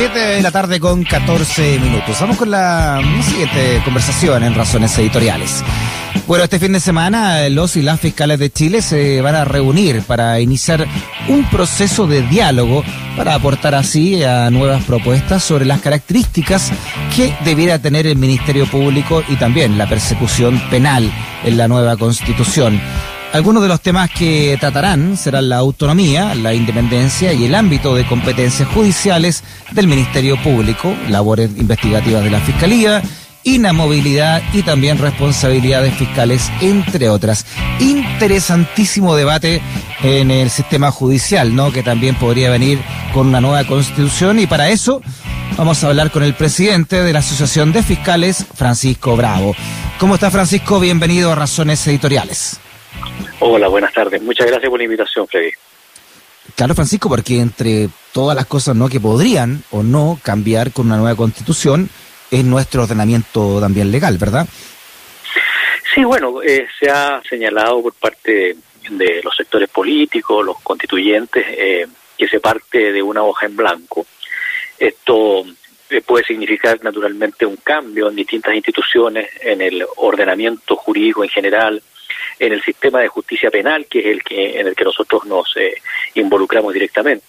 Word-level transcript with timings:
7 0.00 0.18
de 0.18 0.40
la 0.40 0.50
tarde 0.50 0.80
con 0.80 1.04
14 1.04 1.78
minutos. 1.78 2.18
Vamos 2.22 2.38
con 2.38 2.50
la 2.50 3.02
siguiente 3.22 3.82
conversación 3.84 4.42
en 4.44 4.54
Razones 4.54 4.96
Editoriales. 4.96 5.62
Bueno, 6.26 6.44
este 6.44 6.58
fin 6.58 6.72
de 6.72 6.80
semana 6.80 7.46
los 7.50 7.76
y 7.76 7.82
las 7.82 8.00
fiscales 8.00 8.38
de 8.38 8.50
Chile 8.50 8.80
se 8.80 9.20
van 9.20 9.34
a 9.34 9.44
reunir 9.44 10.00
para 10.00 10.40
iniciar 10.40 10.86
un 11.28 11.44
proceso 11.50 12.06
de 12.06 12.22
diálogo 12.22 12.82
para 13.14 13.34
aportar 13.34 13.74
así 13.74 14.24
a 14.24 14.48
nuevas 14.48 14.84
propuestas 14.84 15.42
sobre 15.42 15.66
las 15.66 15.82
características 15.82 16.72
que 17.14 17.36
debiera 17.44 17.78
tener 17.78 18.06
el 18.06 18.16
Ministerio 18.16 18.64
Público 18.64 19.22
y 19.28 19.36
también 19.36 19.76
la 19.76 19.86
persecución 19.86 20.62
penal 20.70 21.12
en 21.44 21.58
la 21.58 21.68
nueva 21.68 21.98
Constitución. 21.98 22.80
Algunos 23.32 23.62
de 23.62 23.68
los 23.68 23.80
temas 23.80 24.10
que 24.10 24.56
tratarán 24.58 25.16
serán 25.16 25.48
la 25.48 25.58
autonomía, 25.58 26.34
la 26.34 26.52
independencia 26.52 27.32
y 27.32 27.44
el 27.44 27.54
ámbito 27.54 27.94
de 27.94 28.04
competencias 28.04 28.68
judiciales 28.70 29.44
del 29.70 29.86
Ministerio 29.86 30.36
Público, 30.42 30.92
labores 31.08 31.48
investigativas 31.56 32.24
de 32.24 32.30
la 32.30 32.40
Fiscalía, 32.40 33.00
inamovilidad 33.44 34.42
y 34.52 34.64
también 34.64 34.98
responsabilidades 34.98 35.94
fiscales, 35.94 36.50
entre 36.60 37.08
otras. 37.08 37.46
Interesantísimo 37.78 39.14
debate 39.14 39.62
en 40.02 40.32
el 40.32 40.50
sistema 40.50 40.90
judicial, 40.90 41.54
¿no? 41.54 41.70
Que 41.70 41.84
también 41.84 42.16
podría 42.16 42.50
venir 42.50 42.80
con 43.14 43.28
una 43.28 43.40
nueva 43.40 43.64
constitución 43.64 44.40
y 44.40 44.48
para 44.48 44.70
eso 44.70 45.02
vamos 45.56 45.84
a 45.84 45.86
hablar 45.86 46.10
con 46.10 46.24
el 46.24 46.34
presidente 46.34 47.00
de 47.04 47.12
la 47.12 47.20
Asociación 47.20 47.70
de 47.70 47.84
Fiscales, 47.84 48.44
Francisco 48.56 49.16
Bravo. 49.16 49.54
¿Cómo 50.00 50.16
está 50.16 50.32
Francisco? 50.32 50.80
Bienvenido 50.80 51.30
a 51.30 51.36
Razones 51.36 51.86
Editoriales. 51.86 52.58
Hola, 53.40 53.68
buenas 53.68 53.92
tardes. 53.94 54.20
Muchas 54.20 54.46
gracias 54.46 54.68
por 54.68 54.78
la 54.78 54.84
invitación, 54.84 55.26
Freddy. 55.26 55.50
Claro, 56.54 56.74
Francisco, 56.74 57.08
porque 57.08 57.40
entre 57.40 57.88
todas 58.12 58.36
las 58.36 58.46
cosas 58.46 58.76
¿no? 58.76 58.88
que 58.88 59.00
podrían 59.00 59.62
o 59.70 59.82
no 59.82 60.18
cambiar 60.22 60.72
con 60.72 60.86
una 60.86 60.98
nueva 60.98 61.16
constitución 61.16 61.88
es 62.30 62.44
nuestro 62.44 62.82
ordenamiento 62.82 63.58
también 63.60 63.90
legal, 63.90 64.18
¿verdad? 64.18 64.46
Sí, 65.94 66.04
bueno, 66.04 66.42
eh, 66.42 66.68
se 66.78 66.90
ha 66.90 67.22
señalado 67.28 67.82
por 67.82 67.94
parte 67.94 68.56
de 68.90 69.20
los 69.24 69.34
sectores 69.34 69.70
políticos, 69.70 70.44
los 70.44 70.60
constituyentes, 70.60 71.44
eh, 71.48 71.86
que 72.18 72.28
se 72.28 72.40
parte 72.40 72.92
de 72.92 73.02
una 73.02 73.22
hoja 73.22 73.46
en 73.46 73.56
blanco. 73.56 74.06
Esto 74.78 75.44
eh, 75.88 76.02
puede 76.02 76.24
significar 76.24 76.78
naturalmente 76.82 77.46
un 77.46 77.56
cambio 77.56 78.10
en 78.10 78.16
distintas 78.16 78.54
instituciones, 78.54 79.30
en 79.40 79.62
el 79.62 79.84
ordenamiento 79.96 80.76
jurídico 80.76 81.24
en 81.24 81.30
general, 81.30 81.82
en 82.38 82.52
el 82.52 82.62
sistema 82.62 83.00
de 83.00 83.08
justicia 83.08 83.50
penal, 83.50 83.86
que 83.86 84.00
es 84.00 84.06
el 84.06 84.22
que 84.22 84.58
en 84.58 84.66
el 84.66 84.74
que 84.74 84.84
nosotros 84.84 85.24
nos 85.26 85.54
eh, 85.56 85.74
involucramos 86.14 86.72
directamente. 86.72 87.26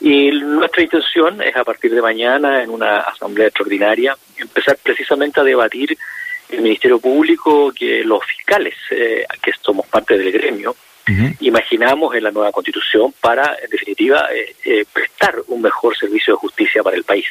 Y 0.00 0.30
nuestra 0.30 0.82
intención 0.82 1.42
es 1.42 1.54
a 1.54 1.64
partir 1.64 1.94
de 1.94 2.00
mañana, 2.00 2.62
en 2.62 2.70
una 2.70 3.00
asamblea 3.00 3.48
extraordinaria, 3.48 4.16
empezar 4.38 4.78
precisamente 4.82 5.40
a 5.40 5.44
debatir 5.44 5.96
el 6.48 6.62
Ministerio 6.62 6.98
Público, 6.98 7.70
que 7.72 8.02
los 8.02 8.24
fiscales, 8.24 8.74
eh, 8.90 9.26
que 9.42 9.52
somos 9.60 9.86
parte 9.86 10.16
del 10.16 10.32
gremio, 10.32 10.74
imaginamos 11.40 12.14
en 12.14 12.22
la 12.22 12.30
nueva 12.30 12.52
constitución 12.52 13.12
para, 13.20 13.56
en 13.60 13.68
definitiva, 13.68 14.28
eh, 14.32 14.84
prestar 14.92 15.34
un 15.48 15.60
mejor 15.60 15.96
servicio 15.96 16.34
de 16.34 16.38
justicia 16.38 16.84
para 16.84 16.96
el 16.96 17.02
país. 17.02 17.26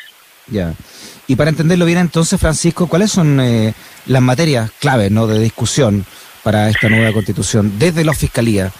Ya. 0.47 0.73
Y 1.27 1.37
para 1.37 1.49
entenderlo 1.49 1.85
bien 1.85 1.99
entonces, 1.99 2.39
Francisco, 2.41 2.89
¿cuáles 2.89 3.09
son 3.09 3.37
las 4.05 4.21
materias 4.21 4.71
claves 4.79 5.11
¿no? 5.11 5.27
de 5.27 5.39
discusión 5.39 6.05
para 6.43 6.69
esta 6.69 6.89
nueva 6.89 7.11
constitución 7.13 7.77
desde 7.77 8.03
la 8.03 8.13
fiscalía? 8.13 8.71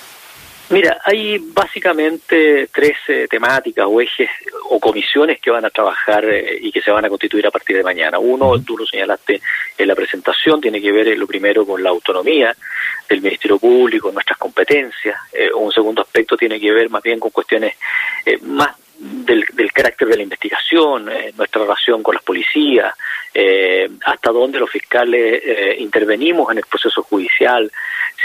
Mira, 0.72 1.02
hay 1.04 1.40
básicamente 1.40 2.70
tres 2.72 2.96
eh, 3.08 3.28
temáticas 3.28 3.88
o 3.90 4.00
ejes 4.00 4.30
o 4.70 4.80
comisiones 4.80 5.42
que 5.42 5.50
van 5.50 5.66
a 5.66 5.72
trabajar 5.72 6.24
eh, 6.26 6.60
y 6.62 6.72
que 6.72 6.82
se 6.82 6.92
van 6.92 7.04
a 7.04 7.10
constituir 7.10 7.48
a 7.48 7.52
partir 7.52 7.76
de 7.76 7.84
mañana. 7.84 8.20
Uno, 8.20 8.62
tú 8.62 8.78
lo 8.78 8.86
señalaste 8.86 9.42
en 9.76 9.88
la 9.88 9.96
presentación, 9.96 10.62
tiene 10.62 10.80
que 10.80 10.92
ver 10.92 11.08
eh, 11.08 11.18
lo 11.18 11.26
primero 11.26 11.66
con 11.66 11.82
la 11.82 11.90
autonomía 11.90 12.56
del 13.10 13.22
Ministerio 13.22 13.58
Público, 13.58 14.12
nuestras 14.12 14.38
competencias. 14.38 15.18
un 15.56 15.72
segundo 15.72 16.04
aspecto 16.04 16.38
tiene 16.38 16.60
que 16.60 16.72
ver 16.72 16.88
más 16.92 17.02
bien 17.02 17.20
con 17.20 17.32
cuestiones 17.32 17.74
más 18.44 18.76
del, 19.00 19.44
del, 19.54 19.72
carácter 19.72 20.08
de 20.10 20.18
la 20.18 20.24
investigación, 20.24 21.10
nuestra 21.36 21.64
relación 21.64 22.04
con 22.04 22.14
las 22.14 22.24
policías, 22.24 22.94
eh, 23.42 23.90
hasta 24.06 24.32
dónde 24.32 24.60
los 24.60 24.70
fiscales 24.70 25.42
eh, 25.46 25.76
intervenimos 25.80 26.52
en 26.52 26.58
el 26.58 26.66
proceso 26.66 27.02
judicial, 27.04 27.72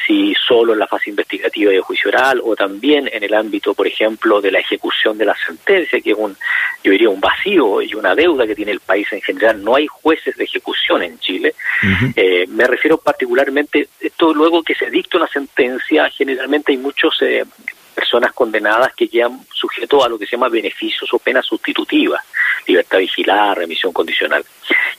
si 0.04 0.34
solo 0.34 0.72
en 0.72 0.80
la 0.80 0.88
fase 0.88 1.10
investigativa 1.10 1.70
y 1.70 1.76
de 1.76 1.80
juicio 1.80 2.08
oral 2.10 2.40
o 2.42 2.56
también 2.56 3.08
en 3.12 3.22
el 3.22 3.32
ámbito, 3.32 3.74
por 3.74 3.86
ejemplo, 3.86 4.40
de 4.40 4.50
la 4.50 4.58
ejecución 4.58 5.16
de 5.16 5.26
la 5.26 5.36
sentencia, 5.46 6.00
que 6.00 6.10
es 6.10 6.16
un, 6.18 6.36
yo 6.82 6.90
diría, 6.90 7.08
un 7.08 7.20
vacío 7.20 7.80
y 7.80 7.94
una 7.94 8.16
deuda 8.16 8.44
que 8.44 8.56
tiene 8.56 8.72
el 8.72 8.80
país 8.80 9.06
en 9.12 9.22
general. 9.22 9.62
No 9.62 9.76
hay 9.76 9.86
jueces 9.86 10.36
de 10.36 10.44
ejecución 10.44 11.04
en 11.04 11.16
Chile. 11.20 11.54
eh, 12.16 12.46
me 12.48 12.66
refiero 12.66 12.98
particularmente, 12.98 13.88
esto 14.00 14.34
luego 14.34 14.64
que 14.64 14.74
se 14.74 14.90
dicta 14.90 15.18
una 15.18 15.28
sentencia, 15.28 16.10
generalmente 16.10 16.72
hay 16.72 16.78
muchos 16.78 17.22
eh, 17.22 17.44
personas 17.94 18.32
condenadas 18.32 18.94
que 18.94 19.08
quedan 19.08 19.40
sujetos 19.52 20.04
a 20.04 20.08
lo 20.08 20.18
que 20.18 20.26
se 20.26 20.32
llama 20.32 20.48
beneficios 20.48 21.12
o 21.12 21.18
penas 21.18 21.46
sustitutivas, 21.46 22.22
libertad 22.66 22.98
vigilada, 22.98 23.54
remisión 23.54 23.92
condicional. 23.92 24.44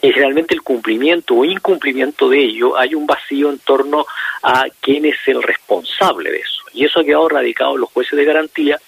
Y 0.01 0.11
generalmente 0.11 0.53
el 0.53 0.61
cumplimiento 0.61 1.35
o 1.35 1.45
incumplimiento 1.45 2.29
de 2.29 2.39
ello 2.39 2.77
hay 2.77 2.95
un 2.95 3.05
vacío 3.05 3.49
en 3.49 3.59
torno 3.59 4.05
a 4.43 4.65
quién 4.79 5.05
es 5.05 5.17
el 5.27 5.43
responsable 5.43 6.31
de 6.31 6.37
eso. 6.37 6.63
Y 6.73 6.85
eso 6.85 6.99
ha 6.99 7.03
quedado 7.03 7.29
radicado 7.29 7.75
en 7.75 7.81
los 7.81 7.91
jueces 7.91 8.17
de 8.17 8.25
garantía 8.25 8.79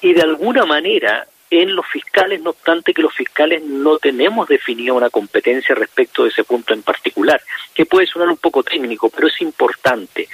y 0.00 0.12
de 0.12 0.22
alguna 0.22 0.64
manera 0.64 1.26
en 1.52 1.76
los 1.76 1.86
fiscales, 1.86 2.40
no 2.40 2.50
obstante 2.50 2.94
que 2.94 3.02
los 3.02 3.14
fiscales 3.14 3.62
no 3.62 3.98
tenemos 3.98 4.48
definida 4.48 4.94
una 4.94 5.10
competencia 5.10 5.74
respecto 5.74 6.22
de 6.22 6.30
ese 6.30 6.44
punto 6.44 6.72
en 6.72 6.82
particular, 6.82 7.42
que 7.74 7.84
puede 7.84 8.06
sonar 8.06 8.30
un 8.30 8.38
poco 8.38 8.62
técnico, 8.62 9.10
pero 9.10 9.28
es 9.28 9.38
importante, 9.42 10.28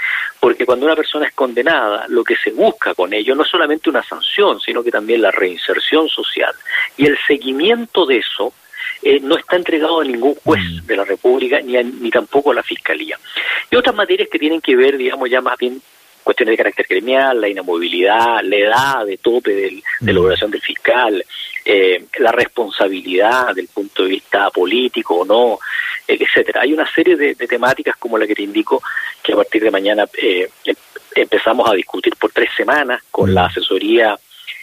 porque 0.49 0.65
cuando 0.65 0.87
una 0.87 0.97
persona 0.97 1.27
es 1.27 1.35
condenada, 1.35 2.07
lo 2.09 2.25
que 2.25 2.35
se 2.35 2.53
busca 2.53 2.95
con 2.95 3.13
ello 3.13 3.35
no 3.35 3.43
es 3.43 3.51
solamente 3.51 3.91
una 3.91 4.03
sanción, 4.03 4.59
sino 4.59 4.83
que 4.83 4.91
también 4.91 5.21
la 5.21 5.31
reinserción 5.31 6.09
social. 6.09 6.55
Y 6.97 7.05
el 7.05 7.19
seguimiento 7.27 8.07
de 8.07 8.17
eso 8.17 8.55
eh, 9.03 9.21
no 9.21 9.37
está 9.37 9.57
entregado 9.57 10.01
a 10.01 10.05
ningún 10.05 10.35
juez 10.37 10.63
mm. 10.63 10.87
de 10.87 10.97
la 10.97 11.05
República 11.05 11.61
ni, 11.61 11.75
ni 11.77 12.11
tampoco 12.11 12.53
a 12.53 12.55
la 12.55 12.63
Fiscalía. 12.63 13.19
Y 13.71 13.77
otras 13.77 13.95
materias 13.95 14.31
que 14.33 14.39
tienen 14.39 14.63
que 14.63 14.75
ver, 14.75 14.97
digamos, 14.97 15.29
ya 15.29 15.43
más 15.43 15.59
bien 15.59 15.83
cuestiones 16.25 16.55
de 16.55 16.57
carácter 16.57 16.87
gremial, 16.89 17.39
la 17.39 17.49
inamovilidad, 17.49 18.41
la 18.43 18.57
edad 18.57 19.05
de 19.05 19.19
tope 19.19 19.51
del, 19.51 19.83
de 20.01 20.13
la 20.15 20.19
mm. 20.19 20.23
operación 20.23 20.51
del 20.51 20.63
fiscal, 20.63 21.25
eh, 21.63 22.05
la 22.21 22.33
responsabilidad 22.33 23.55
del 23.55 23.69
punto 23.69 24.05
de 24.05 24.09
vista 24.09 24.49
político 24.49 25.17
o 25.17 25.25
no, 25.27 25.59
eh, 26.07 26.17
etcétera. 26.19 26.63
Hay 26.63 26.73
una 26.73 26.91
serie 26.91 27.17
de, 27.17 27.35
temáticas 27.35 27.97
como 27.97 28.17
la 28.17 28.27
que 28.27 28.35
te 28.35 28.43
indico 28.43 28.83
que 29.29 29.35
a 29.35 29.37
partir 29.37 29.63
de 29.63 29.71
mañana 29.71 30.07
eh, 30.23 30.49
em, 30.65 30.75
empezamos 31.15 31.69
a 31.69 31.75
discutir 31.75 32.15
por 32.17 32.33
tres 32.33 32.49
semanas 32.57 33.03
con 33.11 33.35
la 33.35 33.45
asesoría 33.45 34.19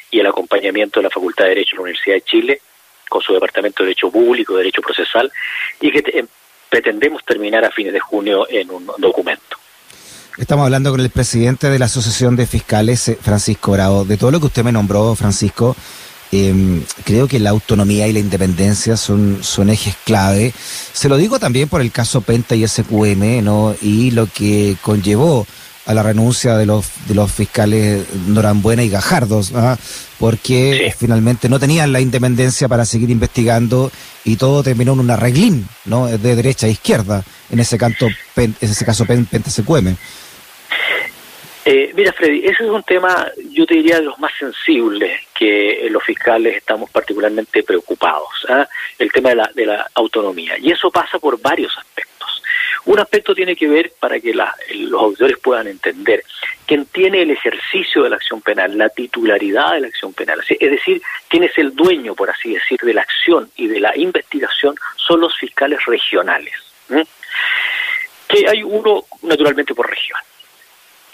y 0.10 0.20
el 0.20 0.26
acompañamiento 0.26 1.00
de 1.00 1.04
la 1.04 1.10
Facultad 1.12 1.44
de 1.44 1.50
Derecho 1.50 1.72
de 1.72 1.78
la 1.78 1.82
Universidad 1.84 2.16
de 2.16 2.22
Chile, 2.22 2.62
con 3.08 3.22
su 3.22 3.34
Departamento 3.34 3.84
de 3.84 3.90
Derecho 3.90 4.10
Público, 4.10 4.58
Derecho 4.58 4.82
Procesal, 4.82 5.32
y 5.80 5.92
que 5.92 6.04
em, 6.18 6.28
pretendemos 6.68 7.24
terminar 7.24 7.64
a 7.64 7.70
fines 7.70 7.94
de 7.94 8.00
junio 8.00 8.48
en 8.50 8.72
un 8.72 8.90
documento. 8.98 9.58
Estamos 10.36 10.66
hablando 10.66 10.90
con 10.90 11.00
el 11.00 11.12
presidente 11.12 11.70
de 11.70 11.78
la 11.78 11.86
Asociación 11.86 12.36
de 12.36 12.48
Fiscales, 12.48 13.08
eh, 13.08 13.20
Francisco 13.22 13.74
Bravo. 13.74 14.04
De 14.04 14.18
todo 14.18 14.32
lo 14.32 14.40
que 14.40 14.48
usted 14.48 14.64
me 14.64 14.72
nombró, 14.72 15.14
Francisco, 15.14 15.76
em, 16.32 16.84
creo 17.04 17.28
que 17.28 17.40
la 17.40 17.52
autonomía 17.52 18.08
y 18.08 18.14
la 18.14 18.20
independencia 18.20 18.98
son, 18.98 19.40
son 19.42 19.70
ejes 19.70 19.96
clave. 20.06 20.54
Se 20.94 21.10
lo 21.10 21.18
digo 21.18 21.40
también 21.40 21.70
por 21.70 21.82
el 21.82 21.92
caso 21.92 22.22
Penta 22.22 22.56
y 22.56 22.68
SQM, 22.68 23.44
¿no? 23.44 23.76
Y 23.82 24.12
lo 24.12 24.28
que 24.28 24.78
conllevó 24.82 25.46
a 25.86 25.94
la 25.94 26.04
renuncia 26.04 26.58
de 26.58 26.66
los, 26.66 26.88
de 27.08 27.14
los 27.14 27.32
fiscales 27.32 28.06
Norambuena 28.28 28.84
y 28.84 28.90
Gajardos, 28.90 29.52
¿ah? 29.56 29.78
porque 30.20 30.94
finalmente 30.98 31.48
no 31.48 31.60
tenían 31.60 31.92
la 31.92 32.02
independencia 32.02 32.68
para 32.68 32.86
seguir 32.86 33.12
investigando 33.12 33.92
y 34.24 34.38
todo 34.38 34.64
terminó 34.64 34.94
en 34.94 35.02
un 35.02 35.12
arreglín, 35.12 35.68
¿no? 35.86 36.08
De 36.08 36.36
derecha 36.36 36.66
a 36.66 36.70
izquierda, 36.70 37.24
en 37.52 37.60
ese, 37.60 37.78
canto, 37.78 38.08
en 38.36 38.56
ese 38.60 38.86
caso 38.86 39.06
Penta 39.06 39.50
SQM. 39.50 39.96
Eh, 41.68 41.92
mira, 41.96 42.14
Freddy, 42.14 42.46
ese 42.46 42.64
es 42.64 42.70
un 42.70 42.84
tema, 42.84 43.28
yo 43.50 43.66
te 43.66 43.74
diría, 43.74 43.96
de 43.96 44.06
los 44.06 44.20
más 44.20 44.32
sensibles 44.38 45.20
que 45.34 45.88
los 45.90 46.04
fiscales 46.04 46.58
estamos 46.58 46.92
particularmente 46.92 47.64
preocupados, 47.64 48.30
¿ah? 48.48 48.70
el 49.00 49.12
tema 49.12 49.30
de 49.30 49.36
la, 49.36 49.52
de 49.52 49.66
la 49.66 49.90
autonomía. 49.96 50.60
Y 50.60 50.72
eso 50.72 50.92
pasa 50.92 51.18
por 51.18 51.42
varios 51.42 51.76
aspectos. 51.76 52.44
Un 52.86 53.00
aspecto 53.00 53.34
tiene 53.34 53.56
que 53.56 53.68
ver, 53.68 53.94
para 54.00 54.20
que 54.20 54.32
los 54.32 55.02
auditores 55.02 55.40
puedan 55.40 55.66
entender, 55.66 56.24
quien 56.68 56.86
tiene 56.86 57.24
el 57.24 57.32
ejercicio 57.32 58.04
de 58.04 58.12
la 58.12 58.18
acción 58.18 58.42
penal, 58.42 58.78
la 58.78 58.90
titularidad 58.90 59.74
de 59.74 59.80
la 59.80 59.88
acción 59.88 60.14
penal, 60.14 60.44
es 60.48 60.70
decir, 60.72 61.02
quién 61.28 61.46
es 61.46 61.58
el 61.58 61.76
dueño, 61.76 62.14
por 62.14 62.30
así 62.30 62.54
decir, 62.54 62.80
de 62.82 62.94
la 62.94 63.02
acción 63.02 63.50
y 63.56 63.68
de 63.68 63.80
la 63.80 63.98
investigación, 63.98 64.76
son 64.98 65.20
los 65.20 65.36
fiscales 65.36 65.84
regionales. 65.88 66.54
Que 68.28 68.48
hay 68.48 68.62
uno, 68.62 69.04
naturalmente, 69.24 69.74
por 69.74 69.90
región 69.90 70.20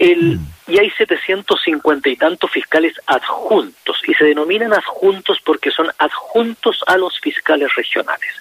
El, 0.01 0.39
y 0.68 0.80
hay 0.80 0.89
750 0.89 2.09
y 2.09 2.15
tantos 2.15 2.50
fiscales 2.50 3.00
adjuntos, 3.06 4.01
y 4.07 4.15
se 4.15 4.25
denominan 4.25 4.74
adjuntos 4.74 5.39
porque 5.45 5.69
son 5.69 5.92
adjuntos 6.00 6.83
a 6.88 6.98
los 6.98 7.19
fiscales 7.19 7.69
regionales. 7.75 8.33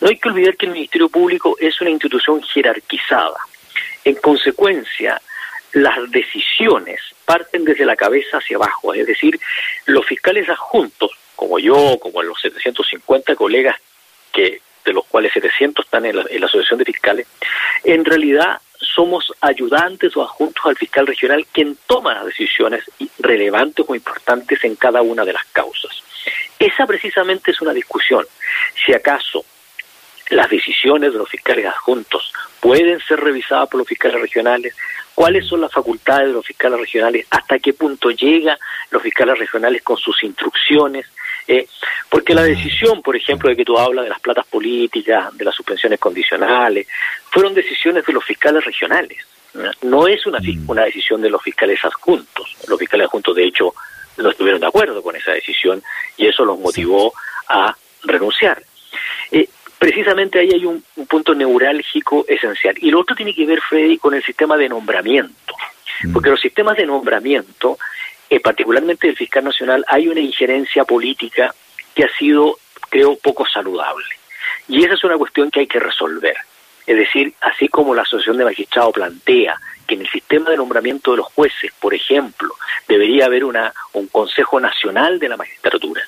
No 0.00 0.08
hay 0.08 0.16
que 0.16 0.30
olvidar 0.30 0.56
que 0.56 0.64
el 0.64 0.72
Ministerio 0.72 1.10
Público 1.10 1.54
es 1.60 1.78
una 1.82 1.90
institución 1.90 2.42
jerarquizada. 2.42 3.36
En 4.06 4.14
consecuencia, 4.14 5.20
las 5.74 6.10
decisiones 6.10 7.02
parten 7.26 7.66
desde 7.66 7.84
la 7.84 7.94
cabeza 7.94 8.38
hacia 8.38 8.56
abajo, 8.56 8.94
es 8.94 9.06
decir, 9.06 9.38
los 9.84 10.06
fiscales 10.06 10.48
adjuntos, 10.48 11.10
como 11.36 11.58
yo, 11.58 11.98
como 12.00 12.22
los 12.22 12.40
750 12.40 13.36
colegas 13.36 13.76
que 14.32 14.62
de 14.82 14.92
los 14.94 15.04
cuales 15.04 15.30
700 15.34 15.84
están 15.84 16.06
en 16.06 16.16
la, 16.16 16.24
en 16.30 16.40
la 16.40 16.46
Asociación 16.46 16.78
de 16.78 16.86
Fiscales, 16.86 17.26
en 17.84 18.02
realidad 18.02 18.62
somos 18.82 19.32
ayudantes 19.40 20.16
o 20.16 20.22
adjuntos 20.22 20.64
al 20.66 20.76
fiscal 20.76 21.06
regional 21.06 21.46
quien 21.52 21.76
toma 21.86 22.14
las 22.14 22.26
decisiones 22.26 22.84
relevantes 23.18 23.84
o 23.88 23.94
importantes 23.94 24.62
en 24.64 24.76
cada 24.76 25.02
una 25.02 25.24
de 25.24 25.32
las 25.32 25.44
causas. 25.46 26.02
Esa 26.58 26.86
precisamente 26.86 27.50
es 27.50 27.60
una 27.60 27.72
discusión. 27.72 28.24
Si 28.84 28.92
acaso 28.92 29.44
las 30.30 30.48
decisiones 30.48 31.12
de 31.12 31.18
los 31.18 31.28
fiscales 31.28 31.66
adjuntos 31.66 32.32
pueden 32.60 33.00
ser 33.00 33.20
revisadas 33.20 33.68
por 33.68 33.78
los 33.78 33.88
fiscales 33.88 34.20
regionales, 34.20 34.74
cuáles 35.14 35.46
son 35.46 35.60
las 35.60 35.72
facultades 35.72 36.28
de 36.28 36.32
los 36.32 36.46
fiscales 36.46 36.78
regionales, 36.78 37.26
hasta 37.30 37.58
qué 37.58 37.72
punto 37.72 38.10
llegan 38.10 38.56
los 38.90 39.02
fiscales 39.02 39.38
regionales 39.38 39.82
con 39.82 39.96
sus 39.96 40.22
instrucciones, 40.22 41.06
eh, 41.48 41.66
porque 42.08 42.34
la 42.34 42.42
decisión, 42.42 43.02
por 43.02 43.16
ejemplo, 43.16 43.48
de 43.48 43.56
que 43.56 43.64
tú 43.64 43.78
hablas 43.78 44.04
de 44.04 44.10
las 44.10 44.20
platas 44.20 44.46
políticas, 44.46 45.36
de 45.36 45.44
las 45.44 45.54
suspensiones 45.54 45.98
condicionales, 45.98 46.86
fueron 47.30 47.54
decisiones 47.54 48.04
de 48.06 48.12
los 48.12 48.24
fiscales 48.24 48.64
regionales. 48.64 49.18
No 49.82 50.06
es 50.06 50.26
una, 50.26 50.38
mm. 50.38 50.68
una 50.70 50.84
decisión 50.84 51.20
de 51.20 51.30
los 51.30 51.42
fiscales 51.42 51.84
adjuntos. 51.84 52.56
Los 52.68 52.78
fiscales 52.78 53.06
adjuntos, 53.06 53.36
de 53.36 53.44
hecho, 53.44 53.74
no 54.18 54.30
estuvieron 54.30 54.60
de 54.60 54.66
acuerdo 54.66 55.02
con 55.02 55.16
esa 55.16 55.32
decisión 55.32 55.82
y 56.16 56.26
eso 56.26 56.44
los 56.44 56.58
motivó 56.58 57.12
a 57.48 57.74
renunciar. 58.04 58.62
Eh, 59.30 59.48
precisamente 59.78 60.38
ahí 60.38 60.50
hay 60.52 60.64
un, 60.64 60.84
punto 61.08 61.34
neurálgico 61.34 62.24
esencial. 62.28 62.76
Y 62.78 62.90
lo 62.90 63.00
otro 63.00 63.16
tiene 63.16 63.34
que 63.34 63.46
ver, 63.46 63.60
Freddy, 63.60 63.98
con 63.98 64.14
el 64.14 64.22
sistema 64.22 64.56
de 64.56 64.68
nombramiento. 64.68 65.54
Mm. 66.04 66.12
Porque 66.12 66.30
los 66.30 66.40
sistemas 66.40 66.76
de 66.76 66.86
nombramiento, 66.86 67.78
eh, 68.32 68.40
particularmente 68.40 69.08
el 69.10 69.14
fiscal 69.14 69.44
nacional, 69.44 69.84
hay 69.86 70.08
una 70.08 70.20
injerencia 70.20 70.86
política 70.86 71.54
que 71.94 72.04
ha 72.04 72.16
sido, 72.16 72.58
creo, 72.88 73.14
poco 73.16 73.44
saludable. 73.46 74.06
Y 74.68 74.82
esa 74.82 74.94
es 74.94 75.04
una 75.04 75.18
cuestión 75.18 75.50
que 75.50 75.60
hay 75.60 75.66
que 75.66 75.78
resolver. 75.78 76.34
Es 76.86 76.96
decir, 76.96 77.34
así 77.42 77.68
como 77.68 77.94
la 77.94 78.02
Asociación 78.02 78.38
de 78.38 78.46
Magistrados 78.46 78.94
plantea 78.94 79.60
que 79.86 79.96
en 79.96 80.00
el 80.00 80.08
sistema 80.08 80.48
de 80.48 80.56
nombramiento 80.56 81.10
de 81.10 81.18
los 81.18 81.26
jueces, 81.26 81.72
por 81.78 81.92
ejemplo, 81.92 82.54
debería 82.88 83.26
haber 83.26 83.44
una, 83.44 83.70
un 83.92 84.06
Consejo 84.06 84.58
Nacional 84.58 85.18
de 85.18 85.28
la 85.28 85.36
Magistratura. 85.36 86.00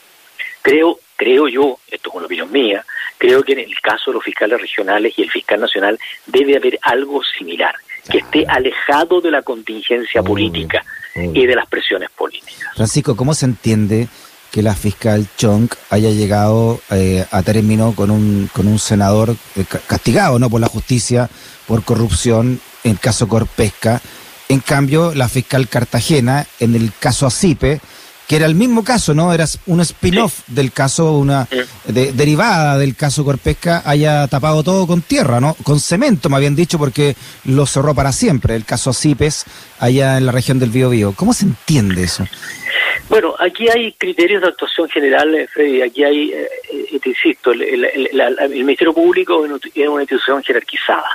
Creo, 0.62 0.98
creo 1.16 1.46
yo, 1.46 1.78
esto 1.90 2.08
es 2.08 2.14
una 2.14 2.24
opinión 2.24 2.50
mía, 2.50 2.86
creo 3.18 3.42
que 3.42 3.52
en 3.52 3.58
el 3.58 3.80
caso 3.82 4.12
de 4.12 4.14
los 4.14 4.24
fiscales 4.24 4.58
regionales 4.58 5.12
y 5.18 5.24
el 5.24 5.30
fiscal 5.30 5.60
nacional 5.60 5.98
debe 6.24 6.56
haber 6.56 6.78
algo 6.80 7.22
similar, 7.22 7.74
que 8.10 8.18
esté 8.18 8.46
alejado 8.48 9.20
de 9.20 9.30
la 9.30 9.42
contingencia 9.42 10.22
política 10.22 10.82
y 11.14 11.46
de 11.46 11.54
las 11.54 11.66
presiones 11.66 12.10
políticas. 12.10 12.70
Francisco, 12.74 13.16
¿cómo 13.16 13.34
se 13.34 13.46
entiende 13.46 14.08
que 14.50 14.62
la 14.62 14.74
fiscal 14.74 15.26
Chong 15.36 15.68
haya 15.90 16.10
llegado 16.10 16.80
eh, 16.90 17.24
a 17.30 17.42
término 17.42 17.92
con 17.94 18.10
un, 18.10 18.48
con 18.52 18.68
un 18.68 18.78
senador 18.78 19.36
eh, 19.56 19.64
castigado 19.86 20.38
no 20.38 20.48
por 20.48 20.60
la 20.60 20.68
justicia 20.68 21.28
por 21.66 21.82
corrupción 21.84 22.60
en 22.84 22.92
el 22.92 22.98
caso 23.00 23.28
Corpesca? 23.28 24.00
En 24.48 24.60
cambio, 24.60 25.14
la 25.14 25.28
fiscal 25.28 25.68
Cartagena, 25.68 26.46
en 26.60 26.74
el 26.74 26.92
caso 26.98 27.26
Acipe, 27.26 27.80
que 28.28 28.36
era 28.36 28.46
el 28.46 28.54
mismo 28.54 28.84
caso, 28.84 29.14
¿no? 29.14 29.32
Era 29.32 29.46
un 29.66 29.80
spin-off 29.80 30.40
del 30.46 30.72
caso, 30.72 31.12
una 31.12 31.46
derivada 31.86 32.78
del 32.78 32.96
caso 32.96 33.24
Corpesca, 33.24 33.82
haya 33.84 34.26
tapado 34.28 34.62
todo 34.62 34.86
con 34.86 35.02
tierra, 35.02 35.40
¿no? 35.40 35.54
Con 35.62 35.80
cemento, 35.80 36.28
me 36.28 36.36
habían 36.36 36.56
dicho, 36.56 36.78
porque 36.78 37.16
lo 37.44 37.66
cerró 37.66 37.94
para 37.94 38.12
siempre, 38.12 38.56
el 38.56 38.64
caso 38.64 38.92
Cipes, 38.92 39.44
allá 39.78 40.16
en 40.16 40.26
la 40.26 40.32
región 40.32 40.58
del 40.58 40.70
Biobío. 40.70 41.12
¿Cómo 41.16 41.34
se 41.34 41.44
entiende 41.44 42.04
eso? 42.04 42.26
Bueno, 43.08 43.34
aquí 43.38 43.68
hay 43.68 43.92
criterios 43.92 44.42
de 44.42 44.48
actuación 44.48 44.88
general, 44.88 45.34
eh, 45.34 45.46
Freddy. 45.46 45.82
Aquí 45.82 46.04
hay, 46.04 46.32
eh, 46.32 46.48
eh, 46.72 46.98
te 47.00 47.10
insisto, 47.10 47.52
el, 47.52 47.60
Ministerio 48.50 48.94
Público 48.94 49.44
es 49.44 49.88
una 49.88 50.02
institución 50.02 50.42
jerarquizada. 50.42 51.08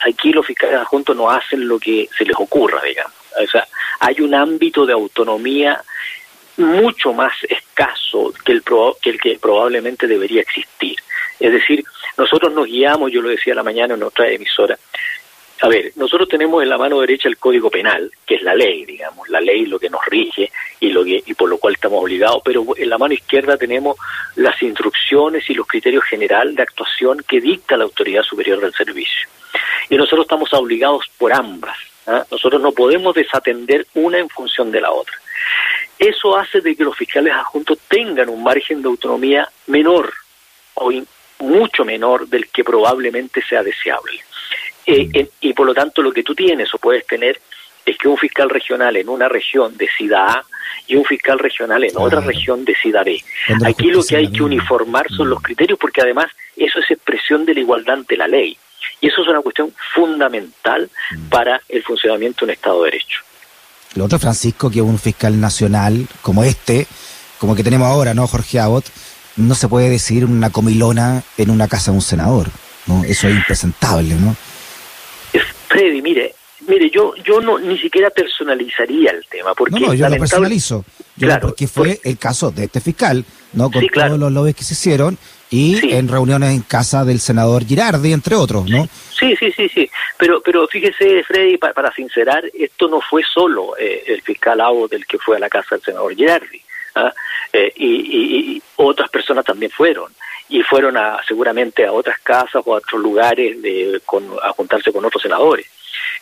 Aquí 0.00 0.32
los 0.32 0.44
fiscales 0.44 0.80
adjuntos 0.80 1.16
no 1.16 1.30
hacen 1.30 1.66
lo 1.68 1.78
que 1.78 2.08
se 2.16 2.24
les 2.24 2.34
ocurra, 2.36 2.82
digamos. 2.82 3.12
O 3.40 3.46
sea, 3.46 3.66
hay 4.00 4.20
un 4.20 4.34
ámbito 4.34 4.84
de 4.84 4.92
autonomía 4.92 5.82
mucho 6.56 7.12
más 7.12 7.32
escaso 7.48 8.32
que 8.44 8.52
el, 8.52 8.62
que 9.00 9.10
el 9.10 9.20
que 9.20 9.38
probablemente 9.38 10.06
debería 10.06 10.42
existir. 10.42 10.98
Es 11.40 11.52
decir, 11.52 11.84
nosotros 12.16 12.52
nos 12.52 12.66
guiamos, 12.66 13.10
yo 13.10 13.22
lo 13.22 13.30
decía 13.30 13.54
la 13.54 13.62
mañana 13.62 13.94
en 13.94 14.02
otra 14.02 14.28
emisora, 14.28 14.78
a 15.62 15.68
ver, 15.68 15.92
nosotros 15.94 16.28
tenemos 16.28 16.60
en 16.60 16.68
la 16.68 16.76
mano 16.76 17.00
derecha 17.00 17.28
el 17.28 17.38
Código 17.38 17.70
Penal, 17.70 18.10
que 18.26 18.34
es 18.34 18.42
la 18.42 18.52
ley, 18.52 18.84
digamos, 18.84 19.28
la 19.28 19.40
ley 19.40 19.64
lo 19.66 19.78
que 19.78 19.88
nos 19.88 20.04
rige 20.06 20.50
y 20.80 20.88
lo 20.88 21.04
que 21.04 21.22
y 21.24 21.34
por 21.34 21.48
lo 21.48 21.56
cual 21.58 21.74
estamos 21.74 22.02
obligados, 22.02 22.42
pero 22.44 22.66
en 22.76 22.90
la 22.90 22.98
mano 22.98 23.14
izquierda 23.14 23.56
tenemos 23.56 23.96
las 24.34 24.60
instrucciones 24.60 25.48
y 25.48 25.54
los 25.54 25.68
criterios 25.68 26.02
generales 26.02 26.56
de 26.56 26.64
actuación 26.64 27.22
que 27.28 27.40
dicta 27.40 27.76
la 27.76 27.84
autoridad 27.84 28.24
superior 28.24 28.60
del 28.60 28.74
servicio. 28.74 29.28
Y 29.88 29.96
nosotros 29.96 30.24
estamos 30.24 30.52
obligados 30.52 31.04
por 31.16 31.32
ambas. 31.32 31.78
¿ah? 32.08 32.24
Nosotros 32.28 32.60
no 32.60 32.72
podemos 32.72 33.14
desatender 33.14 33.86
una 33.94 34.18
en 34.18 34.28
función 34.28 34.72
de 34.72 34.80
la 34.80 34.90
otra. 34.90 35.14
Eso 35.98 36.36
hace 36.36 36.60
de 36.60 36.74
que 36.74 36.84
los 36.84 36.96
fiscales 36.96 37.32
adjuntos 37.32 37.78
tengan 37.88 38.28
un 38.28 38.42
margen 38.42 38.82
de 38.82 38.88
autonomía 38.88 39.48
menor 39.66 40.12
o 40.74 40.90
mucho 41.40 41.84
menor 41.84 42.26
del 42.28 42.48
que 42.48 42.64
probablemente 42.64 43.42
sea 43.42 43.62
deseable. 43.62 44.20
Eh, 44.86 45.06
mm. 45.06 45.28
y 45.40 45.52
por 45.52 45.66
lo 45.66 45.74
tanto 45.74 46.02
lo 46.02 46.12
que 46.12 46.22
tú 46.22 46.34
tienes 46.34 46.72
o 46.74 46.78
puedes 46.78 47.06
tener 47.06 47.40
es 47.84 47.98
que 47.98 48.08
un 48.08 48.16
fiscal 48.16 48.48
regional 48.48 48.96
en 48.96 49.08
una 49.08 49.28
región 49.28 49.76
decida 49.76 50.32
A 50.32 50.44
y 50.86 50.96
un 50.96 51.04
fiscal 51.04 51.38
regional 51.38 51.84
en 51.84 51.96
otra 51.96 52.20
región 52.20 52.64
decida 52.64 53.02
B. 53.02 53.22
Aquí 53.64 53.90
lo 53.90 54.02
que 54.04 54.16
hay 54.16 54.30
que 54.30 54.42
uniformar 54.42 55.08
son 55.10 55.30
los 55.30 55.40
mm. 55.40 55.42
criterios 55.42 55.78
porque 55.78 56.00
además 56.00 56.26
eso 56.56 56.80
es 56.80 56.90
expresión 56.90 57.44
de 57.44 57.54
la 57.54 57.60
igualdad 57.60 57.96
ante 57.96 58.16
la 58.16 58.28
ley. 58.28 58.56
Y 59.00 59.08
eso 59.08 59.22
es 59.22 59.28
una 59.28 59.40
cuestión 59.40 59.72
fundamental 59.94 60.88
mm. 61.10 61.28
para 61.28 61.60
el 61.68 61.82
funcionamiento 61.82 62.40
de 62.40 62.52
un 62.52 62.56
Estado 62.56 62.84
de 62.84 62.90
Derecho. 62.90 63.22
Lo 63.94 64.04
otro, 64.04 64.18
Francisco, 64.18 64.70
que 64.70 64.80
un 64.80 64.98
fiscal 64.98 65.38
nacional 65.40 66.06
como 66.22 66.44
este, 66.44 66.86
como 67.38 67.54
que 67.54 67.64
tenemos 67.64 67.88
ahora, 67.88 68.14
¿no, 68.14 68.26
Jorge 68.26 68.58
Abbott? 68.58 68.86
No 69.36 69.54
se 69.54 69.68
puede 69.68 69.90
decidir 69.90 70.24
una 70.24 70.50
comilona 70.50 71.22
en 71.36 71.50
una 71.50 71.68
casa 71.68 71.90
de 71.90 71.96
un 71.96 72.02
senador, 72.02 72.48
¿no? 72.86 73.04
Eso 73.04 73.28
es 73.28 73.34
impresentable, 73.34 74.14
¿no? 74.14 74.36
Freddy, 75.68 76.02
mire, 76.02 76.34
mire, 76.68 76.90
yo 76.90 77.14
yo 77.24 77.40
no 77.40 77.58
ni 77.58 77.78
siquiera 77.78 78.10
personalizaría 78.10 79.10
el 79.10 79.24
tema 79.26 79.54
porque 79.54 79.80
no, 79.80 79.88
no 79.88 79.94
yo 79.94 80.08
lo 80.08 80.18
personalizo, 80.18 80.84
claro, 81.18 81.48
porque 81.48 81.66
fue 81.66 81.98
el 82.04 82.18
caso 82.18 82.50
de 82.50 82.64
este 82.64 82.80
fiscal, 82.80 83.24
no 83.54 83.70
con 83.70 83.86
todos 83.86 84.18
los 84.18 84.32
lobbies 84.32 84.56
que 84.56 84.64
se 84.64 84.74
hicieron 84.74 85.16
y 85.52 85.92
en 85.92 86.08
reuniones 86.08 86.50
en 86.50 86.62
casa 86.62 87.04
del 87.04 87.20
senador 87.20 87.66
Girardi, 87.66 88.12
entre 88.14 88.34
otros, 88.34 88.68
¿no? 88.70 88.88
Sí, 89.10 89.36
sí, 89.36 89.52
sí, 89.52 89.68
sí. 89.68 89.90
Pero, 90.16 90.40
pero 90.40 90.66
fíjese, 90.66 91.22
Freddy, 91.24 91.58
para, 91.58 91.92
sincerar, 91.92 92.42
esto 92.54 92.88
no 92.88 93.02
fue 93.02 93.22
solo 93.22 93.76
eh, 93.78 94.02
el 94.06 94.22
fiscal 94.22 94.62
Abo 94.62 94.88
del 94.88 95.06
que 95.06 95.18
fue 95.18 95.36
a 95.36 95.40
la 95.40 95.50
casa 95.50 95.74
del 95.74 95.84
senador 95.84 96.16
Girardi. 96.16 96.62
¿ah? 96.94 97.12
Eh, 97.52 97.70
y, 97.76 98.62
otras 98.76 99.10
personas 99.10 99.44
también 99.44 99.70
fueron. 99.70 100.10
Y 100.48 100.62
fueron 100.62 100.96
a, 100.96 101.18
seguramente 101.28 101.84
a 101.84 101.92
otras 101.92 102.18
casas 102.20 102.62
o 102.64 102.74
a 102.74 102.78
otros 102.78 103.00
lugares 103.02 103.60
de, 103.60 104.00
con, 104.06 104.24
a 104.42 104.50
juntarse 104.52 104.90
con 104.90 105.04
otros 105.04 105.22
senadores. 105.22 105.66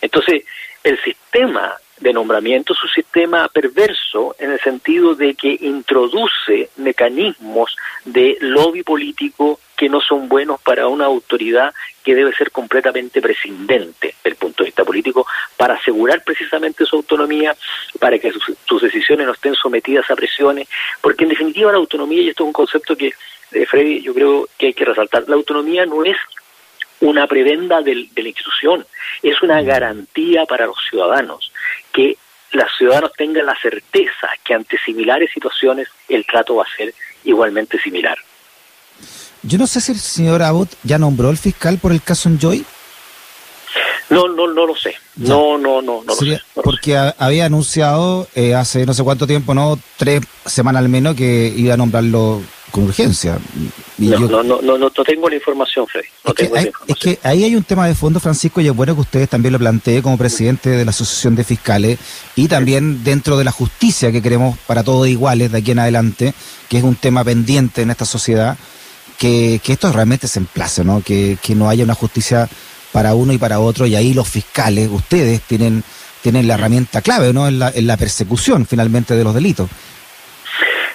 Entonces, 0.01 0.43
el 0.83 1.01
sistema 1.01 1.73
de 2.01 2.13
nombramiento 2.13 2.73
es 2.73 2.83
un 2.83 2.89
sistema 2.89 3.47
perverso 3.47 4.35
en 4.39 4.51
el 4.51 4.59
sentido 4.59 5.15
de 5.15 5.35
que 5.35 5.55
introduce 5.61 6.69
mecanismos 6.77 7.77
de 8.03 8.37
lobby 8.41 8.83
político 8.83 9.59
que 9.77 9.87
no 9.87 10.01
son 10.01 10.27
buenos 10.27 10.59
para 10.61 10.87
una 10.87 11.05
autoridad 11.05 11.73
que 12.03 12.15
debe 12.15 12.33
ser 12.33 12.51
completamente 12.51 13.21
prescindente 13.21 14.15
del 14.23 14.35
punto 14.35 14.63
de 14.63 14.69
vista 14.69 14.83
político 14.83 15.25
para 15.55 15.75
asegurar 15.75 16.23
precisamente 16.23 16.85
su 16.85 16.97
autonomía, 16.97 17.55
para 17.99 18.17
que 18.17 18.31
sus, 18.31 18.81
decisiones 18.81 19.27
no 19.27 19.33
estén 19.33 19.53
sometidas 19.53 20.09
a 20.09 20.15
presiones, 20.15 20.67
porque 21.01 21.23
en 21.23 21.29
definitiva 21.29 21.71
la 21.71 21.77
autonomía, 21.77 22.21
y 22.21 22.29
esto 22.29 22.43
es 22.43 22.47
un 22.47 22.53
concepto 22.53 22.95
que, 22.95 23.13
eh, 23.51 23.65
Freddy, 23.67 24.01
yo 24.01 24.13
creo 24.13 24.47
que 24.57 24.67
hay 24.67 24.73
que 24.73 24.85
resaltar, 24.85 25.25
la 25.27 25.35
autonomía 25.35 25.85
no 25.85 26.03
es 26.03 26.17
una 27.01 27.27
prebenda 27.27 27.81
de 27.81 28.07
la 28.15 28.27
institución, 28.27 28.85
es 29.23 29.41
una 29.41 29.61
garantía 29.61 30.45
para 30.45 30.67
los 30.67 30.77
ciudadanos, 30.89 31.50
que 31.93 32.17
los 32.51 32.67
ciudadanos 32.77 33.11
tengan 33.17 33.45
la 33.45 33.55
certeza 33.61 34.27
que 34.43 34.53
ante 34.53 34.77
similares 34.85 35.31
situaciones 35.33 35.87
el 36.09 36.25
trato 36.25 36.55
va 36.55 36.63
a 36.63 36.75
ser 36.75 36.93
igualmente 37.23 37.79
similar. 37.79 38.17
Yo 39.43 39.57
no 39.57 39.67
sé 39.67 39.81
si 39.81 39.93
el 39.93 39.99
señor 39.99 40.43
Abbott 40.43 40.69
ya 40.83 40.99
nombró 40.99 41.29
al 41.29 41.37
fiscal 41.37 41.77
por 41.79 41.91
el 41.91 42.01
caso 42.01 42.29
Enjoy. 42.29 42.65
No, 44.09 44.27
no, 44.27 44.45
no 44.47 44.65
lo 44.65 44.75
sé. 44.75 44.95
No, 45.15 45.57
no, 45.57 45.81
no, 45.81 46.03
no, 46.03 46.13
lo 46.13 46.15
sé. 46.15 46.41
porque 46.53 46.97
había 47.17 47.45
anunciado 47.45 48.27
eh, 48.35 48.53
hace 48.53 48.85
no 48.85 48.93
sé 48.93 49.03
cuánto 49.03 49.25
tiempo, 49.25 49.53
no 49.53 49.79
tres 49.97 50.21
semanas 50.45 50.81
al 50.81 50.89
menos, 50.89 51.15
que 51.15 51.53
iba 51.55 51.73
a 51.75 51.77
nombrarlo 51.77 52.41
con 52.71 52.83
urgencia. 52.83 53.39
No, 54.07 54.19
yo- 54.19 54.27
no, 54.29 54.43
no, 54.43 54.61
no, 54.61 54.77
no 54.77 54.89
tengo 54.89 55.29
la 55.29 55.35
información, 55.35 55.85
Freddy. 55.87 56.07
No 56.25 56.31
es, 56.31 56.35
tengo 56.35 56.55
hay, 56.55 56.65
información. 56.67 56.97
que 57.01 57.19
ahí 57.27 57.43
hay 57.43 57.55
un 57.55 57.63
tema 57.63 57.87
de 57.87 57.95
fondo, 57.95 58.19
Francisco, 58.19 58.61
y 58.61 58.67
es 58.67 58.75
bueno 58.75 58.95
que 58.95 59.01
ustedes 59.01 59.29
también 59.29 59.53
lo 59.53 59.59
planteen 59.59 60.01
como 60.01 60.17
presidente 60.17 60.69
de 60.69 60.83
la 60.85 60.91
Asociación 60.91 61.35
de 61.35 61.43
Fiscales 61.43 61.99
y 62.35 62.47
también 62.47 63.03
dentro 63.03 63.37
de 63.37 63.43
la 63.43 63.51
justicia 63.51 64.11
que 64.11 64.21
queremos 64.21 64.57
para 64.67 64.83
todos 64.83 65.07
iguales 65.07 65.51
de 65.51 65.57
aquí 65.59 65.71
en 65.71 65.79
adelante, 65.79 66.33
que 66.69 66.77
es 66.77 66.83
un 66.83 66.95
tema 66.95 67.23
pendiente 67.23 67.81
en 67.81 67.91
esta 67.91 68.05
sociedad, 68.05 68.57
que, 69.17 69.59
que 69.63 69.73
esto 69.73 69.91
realmente 69.91 70.27
se 70.27 70.39
emplace, 70.39 70.83
¿no? 70.83 71.01
Que, 71.01 71.37
que 71.41 71.53
no 71.55 71.69
haya 71.69 71.83
una 71.83 71.93
justicia 71.95 72.49
para 72.91 73.13
uno 73.13 73.31
y 73.33 73.37
para 73.37 73.59
otro, 73.59 73.85
y 73.85 73.95
ahí 73.95 74.13
los 74.13 74.27
fiscales, 74.27 74.89
ustedes 74.91 75.41
tienen, 75.41 75.83
tienen 76.21 76.47
la 76.47 76.55
herramienta 76.55 77.01
clave, 77.01 77.31
¿no? 77.33 77.47
En 77.47 77.59
la, 77.59 77.69
en 77.73 77.87
la 77.87 77.97
persecución 77.97 78.65
finalmente 78.65 79.15
de 79.15 79.23
los 79.23 79.33
delitos. 79.33 79.69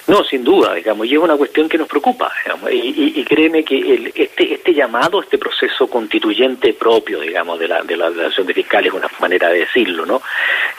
No, 0.07 0.23
sin 0.23 0.41
duda, 0.41 0.73
digamos, 0.73 1.05
y 1.05 1.15
es 1.15 1.17
una 1.19 1.35
cuestión 1.35 1.67
que 1.67 1.77
nos 1.77 1.85
preocupa, 1.87 2.31
digamos, 2.45 2.71
y, 2.71 3.25
créeme 3.25 3.61
que 3.65 3.77
el- 3.77 4.07
este, 4.15 4.53
este 4.53 4.73
llamado, 4.73 5.21
este 5.21 5.37
proceso 5.37 5.87
constituyente 5.87 6.73
propio, 6.73 7.19
digamos, 7.19 7.59
de 7.59 7.67
la, 7.67 7.81
de 7.83 7.97
la 7.97 8.07
relación 8.09 8.47
de 8.47 8.53
fiscales, 8.53 8.93
una 8.93 9.09
manera 9.19 9.49
de 9.49 9.59
decirlo, 9.59 10.05
¿no? 10.05 10.21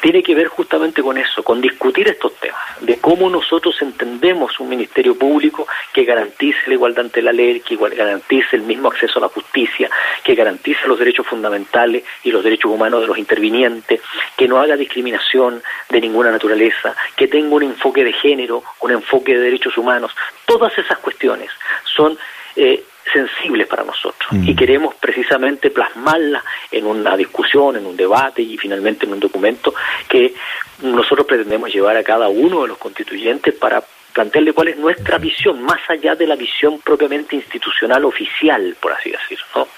Tiene 0.01 0.23
que 0.23 0.35
ver 0.35 0.47
justamente 0.49 1.03
con 1.03 1.19
eso, 1.19 1.43
con 1.43 1.61
discutir 1.61 2.09
estos 2.09 2.37
temas, 2.37 2.59
de 2.81 2.97
cómo 3.01 3.29
nosotros 3.29 3.77
entendemos 3.83 4.59
un 4.61 4.71
ministerio 4.71 5.15
público 5.19 5.67
que 5.93 6.05
garantice 6.05 6.59
la 6.67 6.75
igualdad 6.75 7.05
ante 7.05 7.21
la 7.21 7.33
ley, 7.33 7.61
que 7.61 7.77
garantice 7.77 8.57
el 8.57 8.63
mismo 8.63 8.89
acceso 8.89 9.19
a 9.19 9.23
la 9.23 9.29
justicia, 9.29 9.91
que 10.25 10.35
garantice 10.35 10.89
los 10.89 10.99
derechos 10.99 11.27
fundamentales 11.27 12.03
y 12.25 12.31
los 12.31 12.43
derechos 12.43 12.71
humanos 12.71 13.03
de 13.03 13.07
los 13.09 13.19
intervinientes, 13.19 14.01
que 14.39 14.49
no 14.49 14.59
haga 14.59 14.75
discriminación 14.75 15.63
de 15.91 16.01
ninguna 16.01 16.31
naturaleza, 16.31 16.97
que 17.15 17.29
tenga 17.29 17.55
un 17.57 17.65
enfoque 17.65 18.05
de 18.05 18.13
género, 18.15 18.63
un 18.81 18.93
enfoque 18.93 19.18
de 19.25 19.41
derechos 19.41 19.77
humanos. 19.79 20.13
Todas 20.47 20.77
esas 20.79 20.99
cuestiones 20.99 21.51
son 21.85 22.19
eh, 22.57 22.85
sensibles 23.13 23.67
para 23.67 23.85
nosotros 23.85 24.19
Mm. 24.31 24.49
y 24.49 24.55
queremos 24.55 24.95
precisamente 24.97 25.71
plasmarlas 25.71 26.43
en 26.71 26.87
una 26.87 27.17
discusión, 27.17 27.77
en 27.77 27.87
un 27.87 27.97
debate 27.97 28.43
y 28.43 28.59
finalmente 28.59 29.07
en 29.07 29.13
un 29.13 29.21
documento 29.21 29.75
que 30.09 30.35
nosotros 30.83 31.27
pretendemos 31.27 31.73
llevar 31.73 31.97
a 31.97 32.03
cada 32.03 32.29
uno 32.29 32.63
de 32.63 32.69
los 32.69 32.79
constituyentes 32.79 33.55
para 33.55 33.83
plantearle 34.13 34.53
cuál 34.53 34.69
es 34.69 34.79
nuestra 34.79 35.19
visión, 35.19 35.63
más 35.63 35.79
allá 35.89 36.15
de 36.15 36.27
la 36.27 36.37
visión 36.37 36.81
propiamente 36.81 37.37
institucional 37.37 38.05
oficial, 38.05 38.77
por 38.81 38.93
así 38.93 39.11
decirlo. 39.11 39.47
¿no? 39.55 39.69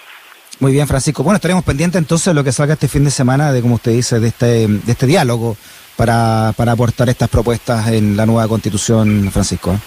Muy 0.60 0.72
bien, 0.72 0.86
Francisco. 0.86 1.22
Bueno, 1.22 1.36
estaremos 1.36 1.64
pendientes 1.64 1.98
entonces 1.98 2.26
de 2.26 2.34
lo 2.34 2.44
que 2.44 2.52
salga 2.52 2.74
este 2.74 2.88
fin 2.88 3.04
de 3.04 3.10
semana, 3.10 3.52
de 3.52 3.62
como 3.62 3.76
usted 3.76 3.92
dice, 3.92 4.18
de 4.18 4.28
este, 4.28 4.66
de 4.66 4.92
este 4.92 5.06
diálogo 5.06 5.56
para, 6.00 6.54
para 6.56 6.72
aportar 6.72 7.10
estas 7.10 7.28
propuestas 7.28 7.88
en 7.88 8.16
la 8.16 8.24
nueva 8.24 8.48
constitución, 8.48 9.30
Francisco. 9.30 9.74
¿eh? 9.74 9.78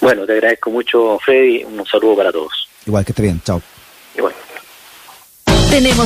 Bueno, 0.00 0.26
te 0.26 0.32
agradezco 0.32 0.68
mucho, 0.68 1.16
Freddy. 1.24 1.62
Un 1.62 1.86
saludo 1.86 2.16
para 2.16 2.32
todos. 2.32 2.68
Igual 2.84 3.04
que 3.04 3.12
esté 3.12 3.22
bien. 3.22 3.40
Chao. 3.44 3.62
Y 4.16 4.20
bueno. 4.20 4.36
Tenemos 5.70 5.96